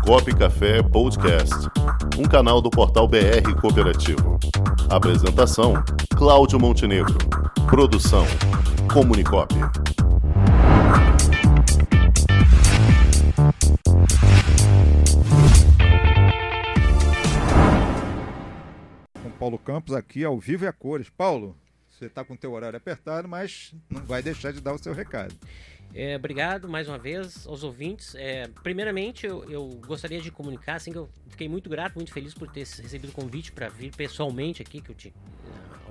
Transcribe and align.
Comunicop 0.00 0.34
Café 0.36 0.82
Podcast, 0.82 1.54
um 2.18 2.24
canal 2.24 2.60
do 2.60 2.70
portal 2.70 3.06
BR 3.06 3.54
Cooperativo. 3.60 4.38
Apresentação: 4.88 5.74
Cláudio 6.16 6.58
Montenegro. 6.58 7.16
Produção: 7.68 8.24
Comunicop. 8.92 9.54
Com 19.22 19.30
Paulo 19.38 19.58
Campos 19.58 19.94
aqui 19.94 20.24
ao 20.24 20.38
vivo 20.40 20.64
e 20.64 20.68
a 20.68 20.72
cores. 20.72 21.10
Paulo, 21.10 21.56
você 21.88 22.06
está 22.06 22.24
com 22.24 22.34
o 22.34 22.36
teu 22.36 22.52
horário 22.52 22.76
apertado, 22.76 23.28
mas 23.28 23.74
não 23.88 24.02
vai 24.02 24.22
deixar 24.22 24.52
de 24.52 24.60
dar 24.60 24.74
o 24.74 24.78
seu 24.78 24.94
recado. 24.94 25.34
É, 25.94 26.14
obrigado 26.14 26.68
mais 26.68 26.88
uma 26.88 26.98
vez 26.98 27.46
aos 27.46 27.64
ouvintes. 27.64 28.14
É, 28.14 28.48
primeiramente, 28.62 29.26
eu, 29.26 29.44
eu, 29.50 29.66
gostaria 29.86 30.20
de 30.20 30.30
comunicar 30.30 30.76
assim 30.76 30.92
que 30.92 30.98
eu 30.98 31.08
fiquei 31.28 31.48
muito 31.48 31.68
grato, 31.68 31.94
muito 31.96 32.12
feliz 32.12 32.32
por 32.32 32.48
ter 32.48 32.60
recebido 32.60 33.08
o 33.08 33.12
convite 33.12 33.50
para 33.50 33.68
vir 33.68 33.94
pessoalmente 33.94 34.62
aqui 34.62 34.80
que 34.80 34.90
eu 34.90 34.94
te, 34.94 35.12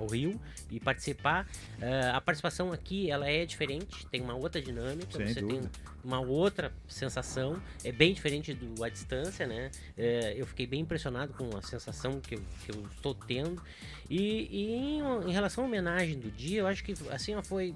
ao 0.00 0.06
Rio 0.06 0.40
e 0.70 0.80
participar. 0.80 1.46
Uh, 1.78 2.14
a 2.14 2.20
participação 2.20 2.72
aqui 2.72 3.10
ela 3.10 3.28
é 3.28 3.44
diferente, 3.44 4.06
tem 4.06 4.20
uma 4.20 4.34
outra 4.34 4.60
dinâmica, 4.60 5.16
Sem 5.16 5.26
você 5.26 5.40
dúvida. 5.40 5.68
tem 5.70 5.90
uma 6.02 6.20
outra 6.20 6.72
sensação, 6.88 7.60
é 7.84 7.92
bem 7.92 8.12
diferente 8.14 8.54
do 8.54 8.82
à 8.82 8.88
distância, 8.88 9.46
né? 9.46 9.70
É, 9.96 10.34
eu 10.36 10.46
fiquei 10.46 10.66
bem 10.66 10.80
impressionado 10.80 11.34
com 11.34 11.56
a 11.56 11.62
sensação 11.62 12.20
que 12.20 12.36
eu, 12.36 12.42
que 12.64 12.72
eu 12.72 12.86
estou 12.86 13.14
tendo. 13.14 13.62
E, 14.08 14.48
e 14.50 14.72
em, 14.72 14.98
em, 15.00 15.32
relação 15.32 15.64
à 15.64 15.66
homenagem 15.66 16.18
do 16.18 16.30
dia, 16.30 16.60
eu 16.60 16.66
acho 16.66 16.82
que 16.82 16.94
assim 17.10 17.40
foi 17.42 17.74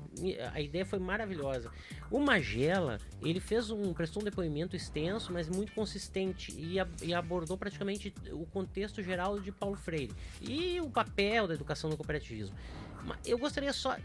a 0.52 0.61
ideia 0.61 0.84
foi 0.84 0.98
maravilhosa. 0.98 1.70
O 2.11 2.19
Magela 2.19 2.98
ele 3.22 3.41
fez 3.41 3.70
um 3.70 3.92
prestou 3.92 4.20
um 4.20 4.25
depoimento 4.25 4.75
extenso, 4.75 5.33
mas 5.33 5.48
muito 5.48 5.72
consistente 5.72 6.52
e, 6.59 6.80
a, 6.80 6.88
e 7.02 7.14
abordou 7.14 7.56
praticamente 7.56 8.12
o 8.33 8.45
contexto 8.47 9.02
geral 9.02 9.38
de 9.38 9.53
Paulo 9.53 9.77
Freire 9.77 10.12
e 10.41 10.81
o 10.81 10.91
papel 10.91 11.47
da 11.47 11.55
educação 11.55 11.88
no 11.88 11.97
cooperativismo. 11.97 12.13
Eu 13.24 13.36
gostaria 13.38 13.72
só, 13.72 13.96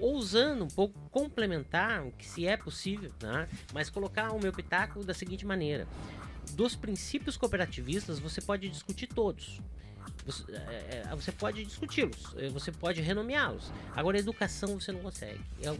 ousando 0.00 0.64
um 0.64 0.68
pouco, 0.68 0.98
complementar, 1.10 2.10
que 2.12 2.26
se 2.26 2.46
é 2.46 2.56
possível, 2.56 3.12
né? 3.20 3.48
mas 3.72 3.90
colocar 3.90 4.32
o 4.32 4.40
meu 4.40 4.52
pitaco 4.52 5.04
da 5.04 5.12
seguinte 5.12 5.44
maneira: 5.44 5.86
dos 6.52 6.74
princípios 6.74 7.36
cooperativistas 7.36 8.18
você 8.18 8.40
pode 8.40 8.68
discutir 8.68 9.08
todos. 9.08 9.60
Você, 10.26 10.44
é, 10.52 11.04
é 11.06 11.16
você 11.16 11.30
pode 11.30 11.64
discuti-los, 11.64 12.34
é, 12.36 12.48
você 12.48 12.72
pode 12.72 13.00
renomeá-los. 13.00 13.72
Agora, 13.94 14.18
educação 14.18 14.78
você 14.78 14.92
não 14.92 15.00
consegue. 15.00 15.40
É 15.62 15.70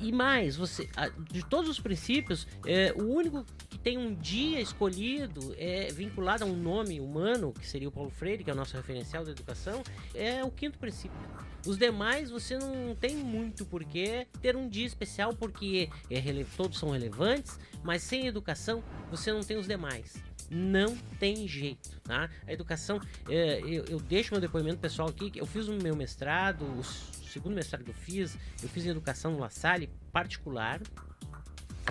e 0.00 0.10
mais, 0.10 0.56
você, 0.56 0.88
de 1.30 1.44
todos 1.44 1.70
os 1.70 1.78
princípios, 1.78 2.48
é, 2.66 2.92
o 2.96 3.04
único 3.04 3.44
que 3.70 3.78
tem 3.78 3.96
um 3.96 4.12
dia 4.14 4.60
escolhido 4.60 5.54
é 5.56 5.92
vinculado 5.92 6.42
a 6.42 6.46
um 6.46 6.56
nome 6.56 7.00
humano, 7.00 7.52
que 7.52 7.64
seria 7.64 7.88
o 7.88 7.92
Paulo 7.92 8.10
Freire, 8.10 8.42
que 8.42 8.50
é 8.50 8.52
o 8.52 8.56
nosso 8.56 8.76
referencial 8.76 9.24
da 9.24 9.30
educação, 9.30 9.82
é 10.12 10.42
o 10.42 10.50
quinto 10.50 10.76
princípio. 10.76 11.16
Os 11.64 11.78
demais 11.78 12.30
você 12.30 12.58
não 12.58 12.96
tem 12.96 13.16
muito 13.16 13.64
porquê 13.64 14.26
ter 14.40 14.56
um 14.56 14.68
dia 14.68 14.86
especial, 14.86 15.32
porque 15.34 15.88
é 16.10 16.44
todos 16.56 16.78
são 16.78 16.90
relevantes, 16.90 17.56
mas 17.84 18.02
sem 18.02 18.26
educação 18.26 18.82
você 19.08 19.32
não 19.32 19.42
tem 19.42 19.56
os 19.56 19.68
demais 19.68 20.20
não 20.54 20.94
tem 21.18 21.48
jeito, 21.48 21.98
tá? 22.02 22.28
A 22.46 22.52
educação, 22.52 23.00
é, 23.26 23.60
eu, 23.82 23.96
eu, 23.96 24.00
deixo 24.00 24.32
meu 24.32 24.40
depoimento 24.40 24.78
pessoal 24.78 25.08
aqui, 25.08 25.32
eu 25.34 25.46
fiz 25.46 25.68
o 25.68 25.74
meu 25.74 25.96
mestrado, 25.96 26.62
o 26.64 26.84
segundo 26.84 27.54
mestrado 27.54 27.84
que 27.84 27.90
eu 27.90 27.94
fiz, 27.94 28.36
eu 28.62 28.68
fiz 28.68 28.86
em 28.86 28.90
educação 28.90 29.32
no 29.32 29.38
La 29.38 29.50
Salle 29.50 29.90
particular, 30.12 30.80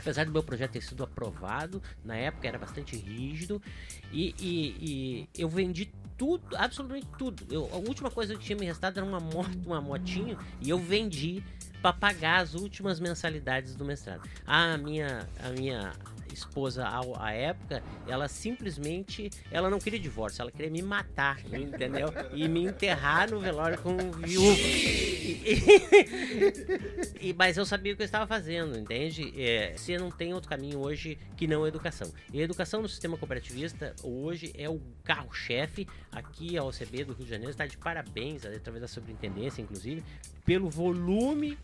apesar 0.01 0.25
do 0.25 0.31
meu 0.31 0.43
projeto 0.43 0.71
ter 0.71 0.81
sido 0.81 1.03
aprovado, 1.03 1.81
na 2.03 2.15
época 2.15 2.47
era 2.47 2.57
bastante 2.57 2.95
rígido, 2.95 3.61
e, 4.11 4.35
e, 4.39 5.27
e 5.35 5.41
eu 5.41 5.47
vendi 5.47 5.91
tudo, 6.17 6.55
absolutamente 6.57 7.07
tudo. 7.17 7.45
Eu, 7.49 7.69
a 7.71 7.77
última 7.77 8.11
coisa 8.11 8.35
que 8.35 8.43
tinha 8.43 8.57
me 8.57 8.65
restado 8.65 8.99
era 8.99 9.07
uma 9.07 9.19
moto, 9.19 9.57
uma 9.65 9.79
motinho, 9.79 10.37
e 10.59 10.69
eu 10.69 10.77
vendi 10.77 11.43
para 11.81 11.93
pagar 11.93 12.41
as 12.41 12.53
últimas 12.53 12.99
mensalidades 12.99 13.75
do 13.75 13.85
mestrado. 13.85 14.27
A 14.45 14.77
minha, 14.77 15.27
a 15.43 15.49
minha 15.49 15.93
esposa 16.33 16.87
à 17.19 17.31
época, 17.31 17.83
ela 18.07 18.27
simplesmente, 18.27 19.29
ela 19.51 19.69
não 19.69 19.79
queria 19.79 19.99
divórcio, 19.99 20.41
ela 20.41 20.51
queria 20.51 20.71
me 20.71 20.81
matar, 20.81 21.39
entendeu? 21.51 22.09
E 22.33 22.47
me 22.47 22.65
enterrar 22.65 23.29
no 23.29 23.39
velório 23.39 23.77
com 23.79 23.95
viúva. 24.11 24.61
E, 25.21 25.40
e, 27.19 27.33
mas 27.33 27.57
eu 27.57 27.65
sabia 27.65 27.93
o 27.93 27.95
que 27.95 28.01
eu 28.01 28.05
estava 28.05 28.27
fazendo, 28.27 28.77
entende? 28.77 29.33
É, 29.39 29.73
você 29.75 29.97
não 29.97 30.11
tem 30.11 30.33
outro 30.33 30.49
caminho 30.49 30.79
hoje 30.79 31.17
que 31.37 31.47
não 31.47 31.63
a 31.63 31.67
educação. 31.67 32.11
E 32.33 32.39
a 32.39 32.43
educação 32.43 32.81
no 32.81 32.89
sistema 32.89 33.17
cooperativista 33.17 33.95
hoje 34.03 34.51
é 34.57 34.69
o 34.69 34.81
carro-chefe. 35.03 35.87
Aqui 36.11 36.57
a 36.57 36.63
OCB 36.63 37.05
do 37.05 37.13
Rio 37.13 37.25
de 37.25 37.29
Janeiro 37.29 37.51
está 37.51 37.65
de 37.65 37.77
parabéns, 37.77 38.45
através 38.45 38.81
da 38.81 38.87
superintendência, 38.87 39.61
inclusive, 39.61 40.03
pelo 40.45 40.69
volume 40.69 41.57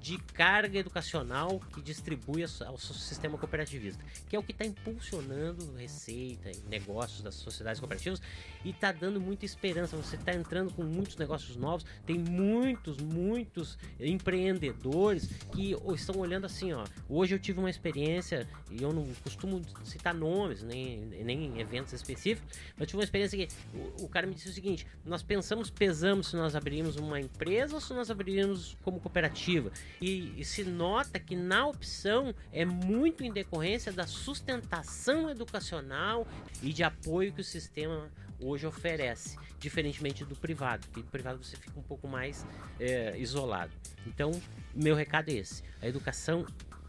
de 0.00 0.18
carga 0.18 0.78
educacional 0.78 1.60
que 1.74 1.82
distribui 1.82 2.42
ao 2.42 2.78
sistema 2.78 3.36
cooperativista, 3.36 4.02
que 4.28 4.34
é 4.34 4.38
o 4.38 4.42
que 4.42 4.52
está 4.52 4.64
impulsionando 4.64 5.74
receita 5.76 6.50
e 6.50 6.56
negócios 6.68 7.20
das 7.20 7.34
sociedades 7.34 7.78
cooperativas 7.78 8.20
e 8.64 8.70
está 8.70 8.92
dando 8.92 9.20
muita 9.20 9.44
esperança. 9.44 9.96
Você 9.96 10.16
está 10.16 10.32
entrando 10.32 10.72
com 10.72 10.82
muitos 10.82 11.16
negócios 11.16 11.54
novos, 11.56 11.84
tem 12.06 12.18
muitos, 12.18 12.96
muitos 12.98 13.78
empreendedores 13.98 15.28
que 15.52 15.76
estão 15.94 16.16
olhando 16.18 16.46
assim, 16.46 16.72
ó. 16.72 16.84
Hoje 17.08 17.34
eu 17.34 17.38
tive 17.38 17.58
uma 17.58 17.70
experiência, 17.70 18.48
e 18.70 18.82
eu 18.82 18.92
não 18.92 19.06
costumo 19.22 19.60
citar 19.84 20.14
nomes, 20.14 20.62
nem, 20.62 21.00
nem 21.24 21.60
eventos 21.60 21.92
específicos, 21.92 22.58
mas 22.76 22.86
tive 22.88 22.98
uma 22.98 23.04
experiência 23.04 23.36
que 23.36 23.48
o, 23.74 24.04
o 24.04 24.08
cara 24.08 24.26
me 24.26 24.34
disse 24.34 24.48
o 24.48 24.52
seguinte: 24.52 24.86
nós 25.04 25.22
pensamos, 25.22 25.68
pesamos 25.68 26.28
se 26.28 26.36
nós 26.36 26.56
abrimos 26.56 26.96
uma 26.96 27.20
empresa 27.20 27.74
ou 27.74 27.80
se 27.80 27.92
nós 27.92 28.10
abriríamos 28.10 28.76
como 28.82 28.98
cooperativa. 28.98 29.70
E, 30.00 30.40
e, 30.40 30.44
se 30.44 30.64
nota 30.64 31.18
que 31.18 31.36
na 31.36 31.66
opção 31.66 32.34
é 32.52 32.64
muito 32.64 33.24
em 33.24 33.32
decorrência 33.32 33.92
da 33.92 34.06
sustentação 34.06 35.30
educacional 35.30 36.26
e 36.62 36.72
de 36.72 36.82
apoio 36.82 37.32
que 37.32 37.40
o 37.40 37.44
sistema 37.44 38.10
hoje 38.40 38.66
oferece, 38.66 39.38
diferentemente 39.58 40.24
do 40.24 40.34
privado, 40.34 40.86
que 40.88 41.00
no 41.00 41.06
privado 41.06 41.42
você 41.42 41.56
fica 41.56 41.78
um 41.78 41.82
pouco 41.82 42.08
mais 42.08 42.46
é, 42.78 43.16
isolado. 43.18 43.72
Então, 44.06 44.30
meu 44.74 44.94
recado 44.94 45.28
é 45.28 45.34
esse: 45.34 45.62
a 45.80 45.86
educação 45.86 46.46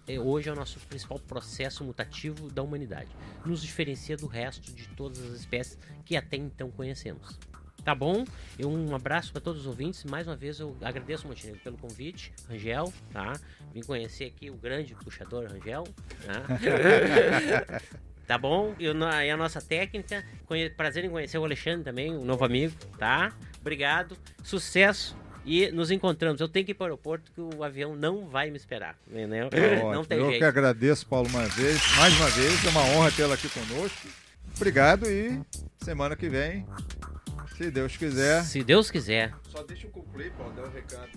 é, 0.08 0.20
hoje 0.20 0.50
é 0.50 0.52
o 0.52 0.56
nosso 0.56 0.80
principal 0.82 1.20
processo 1.20 1.84
mutativo 1.84 2.50
da 2.50 2.62
humanidade, 2.62 3.10
nos 3.46 3.62
diferencia 3.62 4.18
do 4.18 4.28
resto 4.28 4.74
de 4.74 4.88
todas 4.90 5.20
as 5.20 5.40
espécies 5.40 5.78
que 6.06 6.16
até 6.16 6.38
então 6.38 6.72
conhecemos. 6.72 7.40
Tá 7.84 7.96
bom? 7.96 8.24
Eu, 8.60 8.70
um 8.70 8.96
abraço 8.96 9.32
para 9.32 9.42
todos 9.42 9.62
os 9.62 9.68
ouvintes. 9.68 10.04
Mais 10.04 10.28
uma 10.28 10.36
vez 10.36 10.60
eu 10.60 10.78
agradeço, 10.82 11.28
Montenegro, 11.28 11.60
pelo 11.62 11.78
convite. 11.78 12.32
Rangel, 12.48 12.94
tá? 13.12 13.34
Vim 13.74 13.82
conhecer 13.82 14.26
aqui 14.26 14.52
o 14.52 14.56
grande 14.56 14.94
puxador 14.96 15.48
Rangel. 15.52 15.88
Tá, 16.26 17.80
tá 18.28 18.38
bom? 18.38 18.76
E 18.78 18.88
a 18.88 19.38
nossa 19.38 19.62
técnica. 19.62 20.24
Prazer 20.78 21.06
em 21.06 21.10
conhecer 21.10 21.40
o 21.40 21.44
Alexandre 21.44 21.84
também, 21.84 22.16
um 22.16 22.24
novo 22.24 22.46
amigo, 22.46 22.76
tá? 23.00 23.34
Obrigado. 23.60 24.16
Sucesso 24.44 25.18
e 25.44 25.72
nos 25.72 25.90
encontramos. 25.90 26.40
Eu 26.40 26.48
tenho 26.48 26.66
que 26.66 26.72
ir 26.74 26.76
para 26.76 26.84
o 26.84 26.88
aeroporto 26.88 27.32
que 27.32 27.42
o 27.42 27.64
avião 27.64 27.96
não 27.96 28.28
vai 28.28 28.52
me 28.52 28.58
esperar. 28.58 28.94
Tá 28.94 29.18
não 29.92 30.06
tem 30.06 30.20
Eu 30.20 30.26
jeito. 30.26 30.40
que 30.40 30.46
agradeço, 30.46 31.08
Paulo, 31.08 31.28
uma 31.30 31.48
vez, 31.48 31.82
mais 31.98 32.16
uma 32.20 32.30
vez. 32.30 32.64
É 32.64 32.70
uma 32.70 32.84
honra 32.84 33.12
tê-lo 33.12 33.34
aqui 33.34 33.50
conosco. 33.50 34.08
Obrigado 34.56 35.10
e 35.10 35.42
semana 35.80 36.16
que 36.16 36.30
vem 36.30 36.64
se 37.62 37.72
Deus 37.72 37.96
quiser. 37.96 38.44
Se 38.44 38.64
Deus 38.64 38.90
quiser. 38.90 39.32
Só 39.50 39.62
deixa 39.62 39.86
eu 39.86 39.92
concluir, 39.92 40.32
Paulo, 40.32 40.52
dar 40.54 40.64
um 40.64 40.72
recado. 40.72 41.10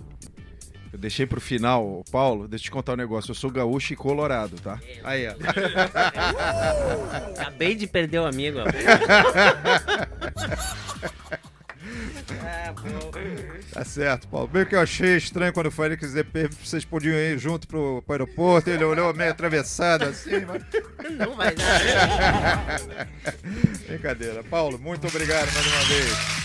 Eu 0.93 0.99
deixei 0.99 1.25
pro 1.25 1.41
final, 1.41 2.03
Paulo, 2.11 2.47
deixa 2.47 2.61
eu 2.63 2.65
te 2.65 2.71
contar 2.71 2.93
um 2.93 2.97
negócio. 2.97 3.31
Eu 3.31 3.35
sou 3.35 3.49
gaúcho 3.49 3.93
e 3.93 3.95
colorado, 3.95 4.57
tá? 4.61 4.79
É. 4.87 4.99
Aí, 5.03 5.27
ó. 5.27 5.33
Acabei 7.35 7.73
de 7.75 7.87
perder 7.87 8.19
o 8.19 8.25
amigo. 8.25 8.59
Tá 13.75 13.83
certo, 13.83 14.25
Paulo. 14.29 14.47
Bem 14.47 14.65
que 14.65 14.73
eu 14.73 14.79
achei 14.79 15.17
estranho 15.17 15.51
quando 15.51 15.69
foi 15.69 15.87
ele 15.87 15.97
que 15.97 16.07
vocês 16.63 16.85
podiam 16.85 17.13
ir 17.13 17.37
junto 17.37 17.67
pro, 17.67 18.01
pro 18.03 18.13
aeroporto. 18.13 18.69
Ele 18.69 18.85
olhou 18.85 19.13
meio 19.13 19.31
atravessado 19.31 20.05
assim, 20.05 20.45
mas. 20.45 20.63
Não 21.11 21.35
vai 21.35 21.53
dar. 21.53 22.79
Brincadeira. 23.85 24.41
Paulo, 24.45 24.79
muito 24.79 25.05
obrigado 25.07 25.53
mais 25.53 25.67
uma 25.67 25.83
vez. 25.83 26.44